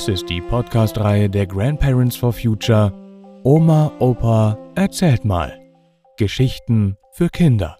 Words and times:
Dies 0.00 0.08
ist 0.08 0.30
die 0.30 0.40
Podcast-Reihe 0.40 1.28
der 1.28 1.46
Grandparents 1.46 2.16
for 2.16 2.32
Future 2.32 2.90
Oma, 3.44 3.92
Opa, 3.98 4.56
erzählt 4.74 5.26
mal. 5.26 5.60
Geschichten 6.16 6.96
für 7.12 7.28
Kinder. 7.28 7.76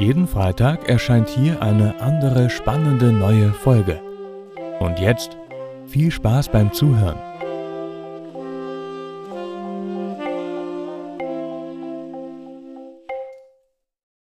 Jeden 0.00 0.26
Freitag 0.26 0.88
erscheint 0.88 1.28
hier 1.28 1.62
eine 1.62 2.00
andere 2.00 2.50
spannende 2.50 3.12
neue 3.12 3.52
Folge. 3.52 4.02
Und 4.80 4.98
jetzt 4.98 5.36
viel 5.86 6.10
Spaß 6.10 6.48
beim 6.48 6.72
Zuhören. 6.72 7.20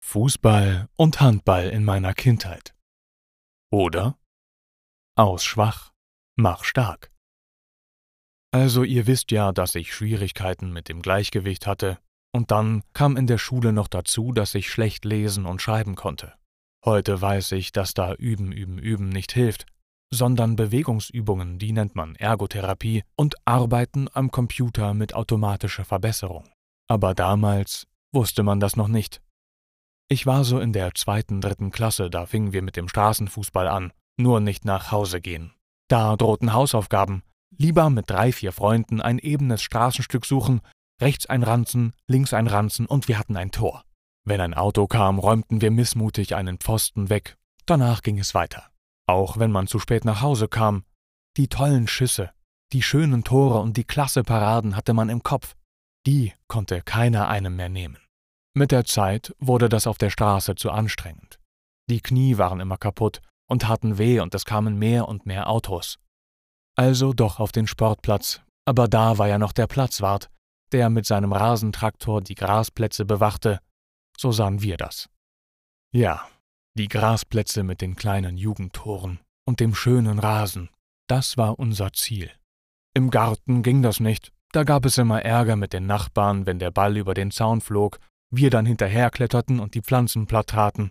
Fußball 0.00 0.88
und 0.96 1.20
Handball 1.20 1.68
in 1.68 1.84
meiner 1.84 2.14
Kindheit. 2.14 2.74
Oder 3.70 4.16
aus 5.14 5.44
schwach, 5.44 5.91
mach 6.36 6.64
stark. 6.64 7.10
Also 8.52 8.84
ihr 8.84 9.06
wisst 9.06 9.30
ja, 9.30 9.52
dass 9.52 9.74
ich 9.74 9.94
Schwierigkeiten 9.94 10.72
mit 10.72 10.88
dem 10.88 11.02
Gleichgewicht 11.02 11.66
hatte, 11.66 11.98
und 12.34 12.50
dann 12.50 12.82
kam 12.94 13.16
in 13.16 13.26
der 13.26 13.38
Schule 13.38 13.72
noch 13.72 13.88
dazu, 13.88 14.32
dass 14.32 14.54
ich 14.54 14.70
schlecht 14.70 15.04
lesen 15.04 15.46
und 15.46 15.60
schreiben 15.60 15.94
konnte. 15.94 16.34
Heute 16.84 17.20
weiß 17.20 17.52
ich, 17.52 17.72
dass 17.72 17.94
da 17.94 18.14
Üben, 18.14 18.52
Üben, 18.52 18.78
Üben 18.78 19.08
nicht 19.08 19.32
hilft, 19.32 19.66
sondern 20.12 20.56
Bewegungsübungen, 20.56 21.58
die 21.58 21.72
nennt 21.72 21.94
man 21.94 22.16
Ergotherapie, 22.16 23.04
und 23.16 23.36
Arbeiten 23.46 24.08
am 24.12 24.30
Computer 24.30 24.92
mit 24.92 25.14
automatischer 25.14 25.84
Verbesserung. 25.84 26.48
Aber 26.88 27.14
damals 27.14 27.86
wusste 28.12 28.42
man 28.42 28.60
das 28.60 28.76
noch 28.76 28.88
nicht. 28.88 29.22
Ich 30.08 30.26
war 30.26 30.44
so 30.44 30.60
in 30.60 30.74
der 30.74 30.94
zweiten, 30.94 31.40
dritten 31.40 31.70
Klasse, 31.70 32.10
da 32.10 32.26
fingen 32.26 32.52
wir 32.52 32.62
mit 32.62 32.76
dem 32.76 32.88
Straßenfußball 32.88 33.68
an, 33.68 33.92
nur 34.18 34.40
nicht 34.40 34.64
nach 34.66 34.92
Hause 34.92 35.20
gehen. 35.22 35.54
Da 35.92 36.16
drohten 36.16 36.54
Hausaufgaben, 36.54 37.22
lieber 37.54 37.90
mit 37.90 38.08
drei, 38.08 38.32
vier 38.32 38.52
Freunden 38.52 39.02
ein 39.02 39.18
ebenes 39.18 39.60
Straßenstück 39.60 40.24
suchen, 40.24 40.62
rechts 41.02 41.26
ein 41.26 41.42
Ranzen, 41.42 41.92
links 42.06 42.32
ein 42.32 42.46
Ranzen 42.46 42.86
und 42.86 43.08
wir 43.08 43.18
hatten 43.18 43.36
ein 43.36 43.50
Tor. 43.50 43.84
Wenn 44.24 44.40
ein 44.40 44.54
Auto 44.54 44.86
kam, 44.86 45.18
räumten 45.18 45.60
wir 45.60 45.70
missmutig 45.70 46.34
einen 46.34 46.56
Pfosten 46.56 47.10
weg, 47.10 47.36
danach 47.66 48.00
ging 48.00 48.18
es 48.18 48.32
weiter. 48.32 48.70
Auch 49.06 49.36
wenn 49.36 49.52
man 49.52 49.66
zu 49.66 49.78
spät 49.78 50.06
nach 50.06 50.22
Hause 50.22 50.48
kam, 50.48 50.84
die 51.36 51.48
tollen 51.48 51.86
Schüsse, 51.86 52.30
die 52.72 52.80
schönen 52.80 53.22
Tore 53.22 53.58
und 53.58 53.76
die 53.76 53.84
klasse 53.84 54.22
Paraden 54.22 54.76
hatte 54.76 54.94
man 54.94 55.10
im 55.10 55.22
Kopf, 55.22 55.56
die 56.06 56.32
konnte 56.48 56.80
keiner 56.80 57.28
einem 57.28 57.54
mehr 57.56 57.68
nehmen. 57.68 57.98
Mit 58.54 58.72
der 58.72 58.86
Zeit 58.86 59.36
wurde 59.40 59.68
das 59.68 59.86
auf 59.86 59.98
der 59.98 60.08
Straße 60.08 60.54
zu 60.54 60.70
anstrengend. 60.70 61.38
Die 61.90 62.00
Knie 62.00 62.38
waren 62.38 62.60
immer 62.60 62.78
kaputt 62.78 63.20
und 63.52 63.62
taten 63.62 63.98
weh 63.98 64.18
und 64.18 64.34
es 64.34 64.44
kamen 64.44 64.78
mehr 64.78 65.06
und 65.06 65.26
mehr 65.26 65.48
Autos. 65.48 65.98
Also 66.74 67.12
doch 67.12 67.38
auf 67.38 67.52
den 67.52 67.66
Sportplatz, 67.66 68.40
aber 68.64 68.88
da 68.88 69.18
war 69.18 69.28
ja 69.28 69.38
noch 69.38 69.52
der 69.52 69.66
Platzwart, 69.66 70.30
der 70.72 70.88
mit 70.88 71.06
seinem 71.06 71.32
Rasentraktor 71.32 72.22
die 72.22 72.34
Grasplätze 72.34 73.04
bewachte, 73.04 73.60
so 74.18 74.32
sahen 74.32 74.62
wir 74.62 74.78
das. 74.78 75.08
Ja, 75.94 76.26
die 76.78 76.88
Grasplätze 76.88 77.62
mit 77.62 77.82
den 77.82 77.94
kleinen 77.94 78.38
Jugendtoren 78.38 79.20
und 79.46 79.60
dem 79.60 79.74
schönen 79.74 80.18
Rasen, 80.18 80.70
das 81.06 81.36
war 81.36 81.58
unser 81.58 81.92
Ziel. 81.92 82.30
Im 82.94 83.10
Garten 83.10 83.62
ging 83.62 83.82
das 83.82 84.00
nicht, 84.00 84.32
da 84.52 84.64
gab 84.64 84.86
es 84.86 84.96
immer 84.96 85.22
Ärger 85.22 85.56
mit 85.56 85.74
den 85.74 85.86
Nachbarn, 85.86 86.46
wenn 86.46 86.58
der 86.58 86.70
Ball 86.70 86.96
über 86.96 87.12
den 87.12 87.30
Zaun 87.30 87.60
flog, 87.60 87.98
wir 88.30 88.48
dann 88.48 88.64
hinterherkletterten 88.64 89.60
und 89.60 89.74
die 89.74 89.82
Pflanzen 89.82 90.26
platt 90.26 90.46
traten. 90.46 90.90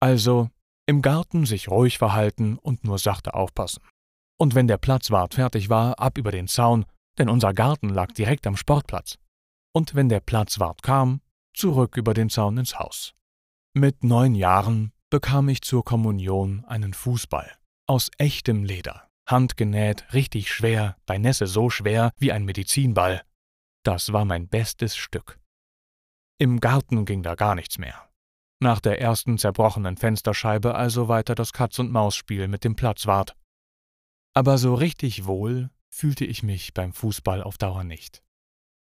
Also 0.00 0.50
im 0.92 1.00
Garten 1.00 1.46
sich 1.46 1.70
ruhig 1.70 1.96
verhalten 1.96 2.58
und 2.58 2.84
nur 2.84 2.98
sachte 2.98 3.32
aufpassen. 3.32 3.82
Und 4.38 4.54
wenn 4.54 4.68
der 4.68 4.76
Platzwart 4.76 5.32
fertig 5.32 5.70
war, 5.70 5.98
ab 5.98 6.18
über 6.18 6.30
den 6.30 6.48
Zaun, 6.48 6.84
denn 7.16 7.30
unser 7.30 7.54
Garten 7.54 7.88
lag 7.88 8.12
direkt 8.12 8.46
am 8.46 8.58
Sportplatz. 8.58 9.16
Und 9.74 9.94
wenn 9.94 10.10
der 10.10 10.20
Platzwart 10.20 10.82
kam, 10.82 11.22
zurück 11.54 11.96
über 11.96 12.12
den 12.12 12.28
Zaun 12.28 12.58
ins 12.58 12.78
Haus. 12.78 13.14
Mit 13.72 14.04
neun 14.04 14.34
Jahren 14.34 14.92
bekam 15.08 15.48
ich 15.48 15.62
zur 15.62 15.82
Kommunion 15.82 16.62
einen 16.66 16.92
Fußball 16.92 17.50
aus 17.86 18.10
echtem 18.18 18.62
Leder, 18.62 19.08
handgenäht, 19.26 20.12
richtig 20.12 20.52
schwer, 20.52 20.96
bei 21.06 21.16
Nässe 21.16 21.46
so 21.46 21.70
schwer 21.70 22.12
wie 22.18 22.32
ein 22.32 22.44
Medizinball. 22.44 23.22
Das 23.82 24.12
war 24.12 24.26
mein 24.26 24.46
bestes 24.46 24.94
Stück. 24.94 25.40
Im 26.38 26.60
Garten 26.60 27.06
ging 27.06 27.22
da 27.22 27.34
gar 27.34 27.54
nichts 27.54 27.78
mehr. 27.78 28.11
Nach 28.62 28.78
der 28.78 29.00
ersten 29.00 29.38
zerbrochenen 29.38 29.96
Fensterscheibe 29.96 30.76
also 30.76 31.08
weiter 31.08 31.34
das 31.34 31.52
Katz-und-Maus-Spiel 31.52 32.46
mit 32.46 32.62
dem 32.62 32.76
Platzwart. 32.76 33.34
Aber 34.34 34.56
so 34.56 34.76
richtig 34.76 35.26
wohl 35.26 35.70
fühlte 35.88 36.24
ich 36.24 36.44
mich 36.44 36.72
beim 36.72 36.92
Fußball 36.92 37.42
auf 37.42 37.58
Dauer 37.58 37.82
nicht. 37.82 38.22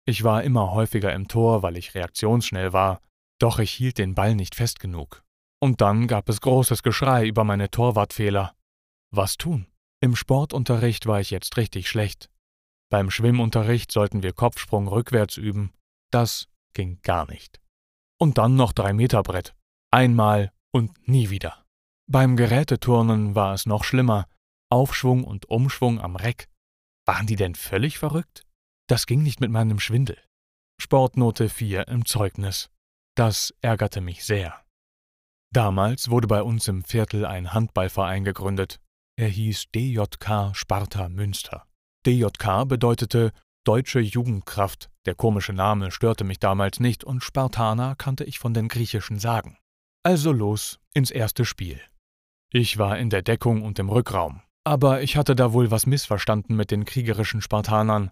Ich 0.06 0.24
war 0.24 0.44
immer 0.44 0.74
häufiger 0.74 1.12
im 1.12 1.28
Tor, 1.28 1.64
weil 1.64 1.76
ich 1.76 1.96
reaktionsschnell 1.96 2.72
war, 2.72 3.02
doch 3.40 3.58
ich 3.58 3.72
hielt 3.72 3.98
den 3.98 4.14
Ball 4.14 4.36
nicht 4.36 4.54
fest 4.54 4.80
genug. 4.80 5.24
Und 5.60 5.82
dann 5.82 6.06
gab 6.06 6.30
es 6.30 6.40
großes 6.42 6.84
Geschrei 6.84 7.26
über 7.26 7.44
meine 7.44 7.72
Torwartfehler. 7.72 8.54
Was 9.10 9.38
tun? 9.38 9.66
Im 10.02 10.16
Sportunterricht 10.16 11.08
war 11.08 11.20
ich 11.20 11.32
jetzt 11.32 11.58
richtig 11.58 11.90
schlecht. 11.90 12.30
Beim 12.92 13.10
Schwimmunterricht 13.10 13.92
sollten 13.92 14.22
wir 14.22 14.34
Kopfsprung 14.34 14.88
rückwärts 14.88 15.38
üben. 15.38 15.74
Das 16.12 16.48
ging 16.76 17.00
gar 17.02 17.26
nicht. 17.26 17.60
Und 18.20 18.38
dann 18.38 18.56
noch 18.56 18.72
drei 18.72 18.94
Meter 18.94 19.24
Brett. 19.24 19.56
Einmal 19.94 20.52
und 20.72 21.08
nie 21.08 21.30
wieder. 21.30 21.64
Beim 22.10 22.36
Geräteturnen 22.36 23.36
war 23.36 23.54
es 23.54 23.68
noch 23.68 23.84
schlimmer. 23.84 24.26
Aufschwung 24.72 25.24
und 25.24 25.52
Umschwung 25.52 26.02
am 26.02 26.16
Reck. 26.16 26.48
Waren 27.06 27.28
die 27.28 27.36
denn 27.36 27.54
völlig 27.54 28.00
verrückt? 28.00 28.44
Das 28.88 29.06
ging 29.06 29.22
nicht 29.22 29.40
mit 29.40 29.52
meinem 29.52 29.80
Schwindel. 29.80 30.18
Sportnote 30.82 31.48
4 31.48 31.90
im 31.90 32.08
Zeugnis. 32.08 32.72
Das 33.16 33.54
ärgerte 33.62 34.02
mich 34.02 34.26
sehr. 34.26 34.60
Damals 35.54 36.10
wurde 36.10 36.28
bei 36.28 36.42
uns 36.42 36.68
im 36.68 36.84
Viertel 36.84 37.28
ein 37.28 37.54
Handballverein 37.54 38.24
gegründet. 38.24 38.80
Er 39.16 39.28
hieß 39.28 39.66
DJK 39.76 40.56
Sparta 40.56 41.08
Münster. 41.08 41.68
DJK 42.08 42.68
bedeutete 42.68 43.32
Deutsche 43.64 44.00
Jugendkraft. 44.00 44.90
Der 45.06 45.14
komische 45.14 45.54
Name 45.54 45.92
störte 45.92 46.24
mich 46.24 46.40
damals 46.40 46.80
nicht 46.80 47.04
und 47.04 47.24
Spartaner 47.24 47.96
kannte 47.96 48.24
ich 48.24 48.40
von 48.40 48.56
den 48.56 48.70
griechischen 48.70 49.20
Sagen. 49.20 49.60
Also 50.04 50.34
los 50.34 50.80
ins 50.94 51.12
erste 51.12 51.46
Spiel. 51.46 51.80
Ich 52.52 52.78
war 52.78 52.98
in 52.98 53.10
der 53.10 53.22
Deckung 53.22 53.62
und 53.64 53.80
im 53.80 53.88
Rückraum, 53.90 54.42
aber 54.66 55.02
ich 55.02 55.16
hatte 55.16 55.34
da 55.34 55.54
wohl 55.54 55.72
was 55.72 55.86
missverstanden 55.86 56.58
mit 56.58 56.72
den 56.72 56.84
kriegerischen 56.84 57.42
Spartanern. 57.42 58.12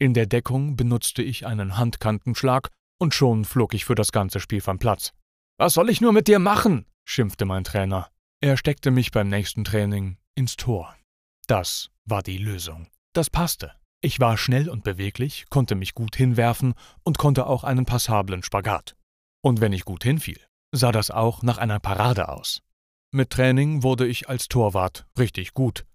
In 0.00 0.14
der 0.14 0.26
Deckung 0.26 0.76
benutzte 0.76 1.22
ich 1.22 1.46
einen 1.46 1.76
Handkantenschlag 1.76 2.70
und 2.98 3.14
schon 3.14 3.44
flog 3.44 3.72
ich 3.72 3.84
für 3.84 3.94
das 3.94 4.10
ganze 4.10 4.40
Spiel 4.40 4.60
vom 4.60 4.80
Platz. 4.80 5.12
Was 5.58 5.74
soll 5.74 5.90
ich 5.90 6.00
nur 6.00 6.12
mit 6.12 6.26
dir 6.26 6.40
machen? 6.40 6.86
schimpfte 7.04 7.44
mein 7.44 7.62
Trainer. 7.62 8.10
Er 8.40 8.56
steckte 8.56 8.90
mich 8.90 9.12
beim 9.12 9.28
nächsten 9.28 9.62
Training 9.62 10.18
ins 10.34 10.56
Tor. 10.56 10.94
Das 11.46 11.90
war 12.04 12.22
die 12.24 12.38
Lösung. 12.38 12.88
Das 13.12 13.30
passte. 13.30 13.72
Ich 14.00 14.18
war 14.18 14.36
schnell 14.36 14.68
und 14.68 14.82
beweglich, 14.84 15.46
konnte 15.50 15.76
mich 15.76 15.94
gut 15.94 16.14
hinwerfen 16.14 16.74
und 17.04 17.16
konnte 17.16 17.46
auch 17.46 17.62
einen 17.62 17.86
passablen 17.86 18.42
Spagat. 18.42 18.96
Und 19.40 19.60
wenn 19.60 19.72
ich 19.72 19.84
gut 19.84 20.04
hinfiel, 20.04 20.38
sah 20.72 20.92
das 20.92 21.10
auch 21.10 21.42
nach 21.42 21.58
einer 21.58 21.80
Parade 21.80 22.28
aus. 22.28 22.62
Mit 23.10 23.30
Training 23.30 23.82
wurde 23.82 24.06
ich 24.06 24.28
als 24.28 24.48
Torwart 24.48 25.06
richtig 25.18 25.54
gut. 25.54 25.86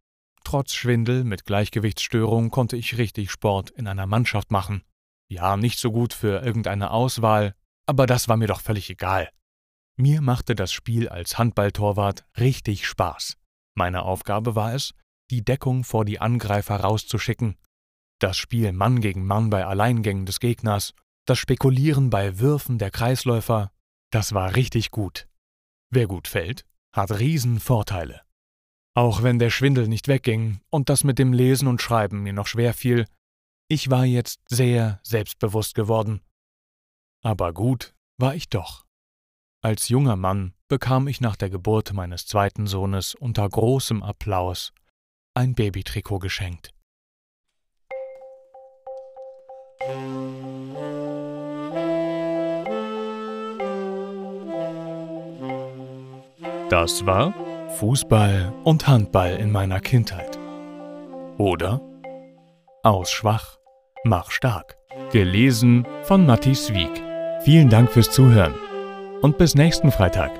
Trotz 0.43 0.73
Schwindel 0.73 1.23
mit 1.23 1.45
Gleichgewichtsstörung 1.45 2.49
konnte 2.49 2.75
ich 2.75 2.97
richtig 2.97 3.31
Sport 3.31 3.69
in 3.69 3.87
einer 3.87 4.07
Mannschaft 4.07 4.51
machen. 4.51 4.83
Ja, 5.29 5.57
nicht 5.57 5.79
so 5.79 5.91
gut 5.91 6.13
für 6.13 6.43
irgendeine 6.43 6.91
Auswahl, 6.91 7.55
aber 7.85 8.05
das 8.07 8.27
war 8.27 8.37
mir 8.37 8.47
doch 8.47 8.61
völlig 8.61 8.89
egal. 8.89 9.29
Mir 9.95 10.21
machte 10.21 10.55
das 10.55 10.71
Spiel 10.71 11.07
als 11.07 11.37
Handballtorwart 11.37 12.25
richtig 12.39 12.87
Spaß. 12.87 13.37
Meine 13.75 14.03
Aufgabe 14.03 14.55
war 14.55 14.73
es, 14.73 14.93
die 15.29 15.45
Deckung 15.45 15.83
vor 15.83 16.03
die 16.03 16.19
Angreifer 16.19 16.77
rauszuschicken 16.77 17.57
das 18.23 18.37
Spiel 18.37 18.71
Mann 18.71 19.01
gegen 19.01 19.25
Mann 19.25 19.49
bei 19.49 19.65
Alleingängen 19.65 20.25
des 20.25 20.39
Gegners, 20.39 20.93
das 21.25 21.37
Spekulieren 21.39 22.09
bei 22.09 22.39
Würfen 22.39 22.77
der 22.77 22.89
Kreisläufer, 22.89 23.72
das 24.13 24.33
war 24.33 24.55
richtig 24.55 24.91
gut. 24.91 25.27
Wer 25.89 26.07
gut 26.07 26.27
fällt, 26.27 26.65
hat 26.95 27.11
Riesenvorteile. 27.19 28.21
Auch 28.95 29.23
wenn 29.23 29.39
der 29.39 29.49
Schwindel 29.49 29.87
nicht 29.87 30.07
wegging 30.07 30.61
und 30.69 30.89
das 30.89 31.03
mit 31.03 31.17
dem 31.17 31.33
Lesen 31.33 31.67
und 31.67 31.81
Schreiben 31.81 32.21
mir 32.21 32.33
noch 32.33 32.45
schwer 32.45 32.75
fiel, 32.75 33.07
ich 33.67 33.89
war 33.89 34.05
jetzt 34.05 34.39
sehr 34.47 34.99
selbstbewusst 35.01 35.73
geworden. 35.73 36.21
Aber 37.23 37.53
gut 37.53 37.95
war 38.19 38.35
ich 38.35 38.49
doch. 38.49 38.85
Als 39.63 39.89
junger 39.89 40.15
Mann 40.15 40.53
bekam 40.67 41.07
ich 41.07 41.19
nach 41.19 41.35
der 41.35 41.49
Geburt 41.49 41.93
meines 41.93 42.27
zweiten 42.27 42.67
Sohnes 42.67 43.15
unter 43.15 43.49
großem 43.49 44.03
Applaus 44.03 44.73
ein 45.33 45.55
Babytrikot 45.55 46.19
geschenkt. 46.19 46.71
Das 56.73 57.05
war 57.05 57.35
Fußball 57.77 58.51
und 58.63 58.87
Handball 58.87 59.35
in 59.35 59.51
meiner 59.51 59.79
Kindheit. 59.79 60.39
Oder 61.37 61.79
Aus 62.81 63.11
schwach, 63.11 63.59
mach 64.03 64.31
stark. 64.31 64.75
Gelesen 65.11 65.85
von 66.01 66.25
Matthias 66.25 66.73
Wieck. 66.73 67.03
Vielen 67.43 67.69
Dank 67.69 67.91
fürs 67.91 68.09
Zuhören 68.09 68.55
und 69.21 69.37
bis 69.37 69.53
nächsten 69.53 69.91
Freitag. 69.91 70.31